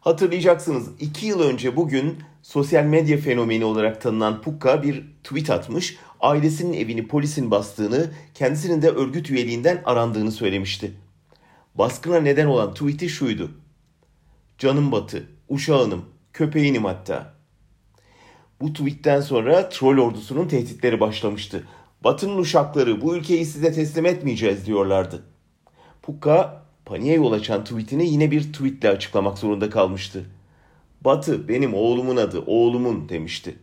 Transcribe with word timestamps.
Hatırlayacaksınız 0.00 0.88
2 1.00 1.26
yıl 1.26 1.40
önce 1.40 1.76
bugün 1.76 2.18
sosyal 2.42 2.84
medya 2.84 3.18
fenomeni 3.18 3.64
olarak 3.64 4.00
tanınan 4.00 4.42
Pukka 4.42 4.82
bir 4.82 5.04
tweet 5.24 5.50
atmış. 5.50 5.96
Ailesinin 6.20 6.72
evini 6.72 7.08
polisin 7.08 7.50
bastığını, 7.50 8.10
kendisinin 8.34 8.82
de 8.82 8.90
örgüt 8.90 9.30
üyeliğinden 9.30 9.82
arandığını 9.84 10.32
söylemişti. 10.32 10.92
Baskına 11.74 12.20
neden 12.20 12.46
olan 12.46 12.74
tweet'i 12.74 13.08
şuydu. 13.08 13.50
Canım 14.58 14.92
batı, 14.92 15.26
uşağınım, 15.48 16.04
köpeğinim 16.32 16.84
hatta. 16.84 17.34
Bu 18.60 18.72
tweetten 18.72 19.20
sonra 19.20 19.68
troll 19.68 19.98
ordusunun 19.98 20.48
tehditleri 20.48 21.00
başlamıştı. 21.00 21.64
Batı'nın 22.04 22.38
uşakları 22.38 23.00
bu 23.00 23.16
ülkeyi 23.16 23.46
size 23.46 23.72
teslim 23.72 24.06
etmeyeceğiz 24.06 24.66
diyorlardı. 24.66 25.22
Pukka 26.02 26.62
paniğe 26.90 27.14
yol 27.14 27.32
açan 27.32 27.64
tweetini 27.64 28.06
yine 28.08 28.30
bir 28.30 28.52
tweetle 28.52 28.88
açıklamak 28.88 29.38
zorunda 29.38 29.70
kalmıştı. 29.70 30.24
Batı 31.00 31.48
benim 31.48 31.74
oğlumun 31.74 32.16
adı, 32.16 32.42
oğlumun 32.46 33.08
demişti. 33.08 33.58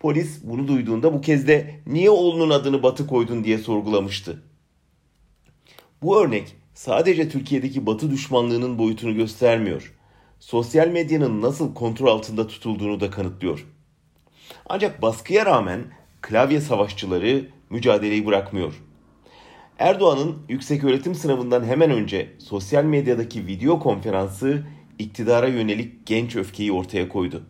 Polis 0.00 0.40
bunu 0.42 0.68
duyduğunda 0.68 1.12
bu 1.12 1.20
kez 1.20 1.48
de 1.48 1.80
niye 1.86 2.10
oğlunun 2.10 2.50
adını 2.50 2.82
Batı 2.82 3.06
koydun 3.06 3.44
diye 3.44 3.58
sorgulamıştı. 3.58 4.42
Bu 6.02 6.22
örnek 6.22 6.56
sadece 6.74 7.28
Türkiye'deki 7.28 7.86
Batı 7.86 8.10
düşmanlığının 8.10 8.78
boyutunu 8.78 9.14
göstermiyor. 9.14 9.94
Sosyal 10.40 10.88
medyanın 10.88 11.42
nasıl 11.42 11.74
kontrol 11.74 12.06
altında 12.06 12.46
tutulduğunu 12.46 13.00
da 13.00 13.10
kanıtlıyor. 13.10 13.66
Ancak 14.66 15.02
baskıya 15.02 15.46
rağmen 15.46 15.84
klavye 16.22 16.60
savaşçıları 16.60 17.48
mücadeleyi 17.70 18.26
bırakmıyor. 18.26 18.82
Erdoğan'ın 19.78 20.38
yüksek 20.48 20.84
öğretim 20.84 21.14
sınavından 21.14 21.64
hemen 21.64 21.90
önce 21.90 22.32
sosyal 22.38 22.84
medyadaki 22.84 23.46
video 23.46 23.80
konferansı 23.80 24.66
iktidara 24.98 25.48
yönelik 25.48 26.06
genç 26.06 26.36
öfkeyi 26.36 26.72
ortaya 26.72 27.08
koydu. 27.08 27.42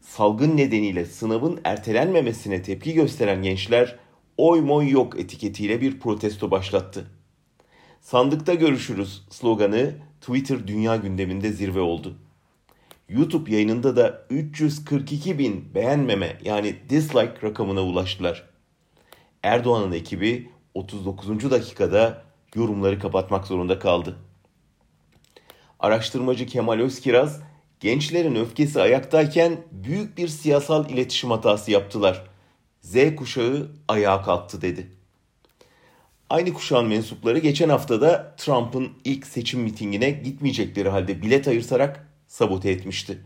Salgın 0.00 0.56
nedeniyle 0.56 1.04
sınavın 1.04 1.60
ertelenmemesine 1.64 2.62
tepki 2.62 2.94
gösteren 2.94 3.42
gençler 3.42 3.96
oy 4.36 4.60
moy 4.60 4.90
yok 4.90 5.20
etiketiyle 5.20 5.80
bir 5.80 6.00
protesto 6.00 6.50
başlattı. 6.50 7.10
Sandıkta 8.00 8.54
görüşürüz 8.54 9.22
sloganı 9.30 9.94
Twitter 10.20 10.66
dünya 10.66 10.96
gündeminde 10.96 11.52
zirve 11.52 11.80
oldu. 11.80 12.16
YouTube 13.08 13.52
yayınında 13.52 13.96
da 13.96 14.26
342 14.30 15.38
bin 15.38 15.74
beğenmeme 15.74 16.38
yani 16.44 16.76
dislike 16.88 17.42
rakamına 17.42 17.82
ulaştılar. 17.82 18.50
Erdoğan'ın 19.42 19.92
ekibi 19.92 20.53
39. 20.74 21.50
dakikada 21.50 22.22
yorumları 22.54 22.98
kapatmak 22.98 23.46
zorunda 23.46 23.78
kaldı. 23.78 24.16
Araştırmacı 25.80 26.46
Kemal 26.46 26.80
Özkiraz, 26.80 27.40
gençlerin 27.80 28.34
öfkesi 28.34 28.80
ayaktayken 28.80 29.56
büyük 29.72 30.18
bir 30.18 30.28
siyasal 30.28 30.90
iletişim 30.90 31.30
hatası 31.30 31.70
yaptılar. 31.70 32.24
Z 32.80 33.16
kuşağı 33.16 33.70
ayağa 33.88 34.22
kalktı 34.22 34.62
dedi. 34.62 34.90
Aynı 36.30 36.52
kuşağın 36.52 36.88
mensupları 36.88 37.38
geçen 37.38 37.68
haftada 37.68 38.34
Trump'ın 38.36 38.92
ilk 39.04 39.26
seçim 39.26 39.60
mitingine 39.60 40.10
gitmeyecekleri 40.10 40.88
halde 40.88 41.22
bilet 41.22 41.48
ayırsarak 41.48 42.08
sabote 42.26 42.70
etmişti. 42.70 43.18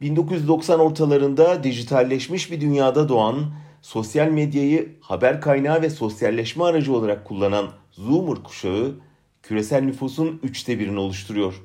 1990 0.00 0.78
ortalarında 0.78 1.64
dijitalleşmiş 1.64 2.50
bir 2.50 2.60
dünyada 2.60 3.08
doğan, 3.08 3.52
sosyal 3.82 4.28
medyayı 4.28 4.96
haber 5.00 5.40
kaynağı 5.40 5.82
ve 5.82 5.90
sosyalleşme 5.90 6.64
aracı 6.64 6.92
olarak 6.94 7.24
kullanan 7.24 7.70
Zoomer 7.92 8.42
kuşağı 8.42 8.94
küresel 9.42 9.82
nüfusun 9.82 10.40
üçte 10.42 10.78
birini 10.78 10.98
oluşturuyor. 10.98 11.62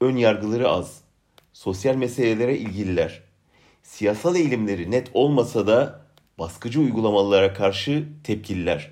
Ön 0.00 0.16
yargıları 0.16 0.68
az, 0.68 1.00
sosyal 1.52 1.94
meselelere 1.94 2.58
ilgililer. 2.58 3.22
Siyasal 3.82 4.36
eğilimleri 4.36 4.90
net 4.90 5.10
olmasa 5.14 5.66
da 5.66 6.06
baskıcı 6.38 6.80
uygulamalara 6.80 7.54
karşı 7.54 8.08
tepkililer. 8.24 8.90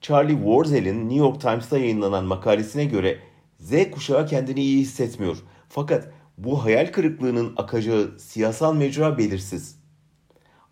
Charlie 0.00 0.36
Warzel'in 0.36 1.00
New 1.08 1.18
York 1.18 1.40
Times'ta 1.40 1.78
yayınlanan 1.78 2.24
makalesine 2.24 2.84
göre 2.84 3.18
Z 3.58 3.90
kuşağı 3.90 4.26
kendini 4.26 4.60
iyi 4.60 4.80
hissetmiyor. 4.80 5.36
Fakat 5.68 6.12
bu 6.38 6.64
hayal 6.64 6.92
kırıklığının 6.92 7.54
akacağı 7.56 8.18
siyasal 8.18 8.74
mecra 8.74 9.18
belirsiz. 9.18 9.79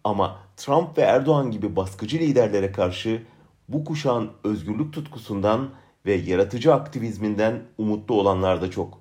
Ama 0.09 0.39
Trump 0.57 0.99
ve 0.99 1.03
Erdoğan 1.03 1.51
gibi 1.51 1.77
baskıcı 1.77 2.19
liderlere 2.19 2.73
karşı 2.73 3.23
bu 3.69 3.85
kuşağın 3.85 4.33
özgürlük 4.45 4.93
tutkusundan 4.93 5.71
ve 6.07 6.15
yaratıcı 6.15 6.75
aktivizminden 6.75 7.63
umutlu 7.79 8.15
olanlar 8.15 8.63
da 8.63 8.71
çok. 8.71 9.01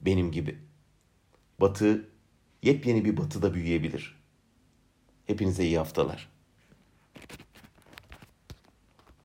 Benim 0.00 0.32
gibi. 0.32 0.58
Batı 1.60 2.08
yepyeni 2.62 3.04
bir 3.04 3.16
batıda 3.16 3.54
büyüyebilir. 3.54 4.22
Hepinize 5.26 5.64
iyi 5.64 5.78
haftalar. 5.78 6.28